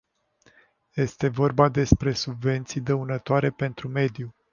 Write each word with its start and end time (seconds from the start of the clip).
Este 0.95 1.27
vorba 1.29 1.69
despre 1.69 2.13
subvenții 2.13 2.81
dăunătoare 2.81 3.49
pentru 3.51 3.87
mediu. 3.87 4.35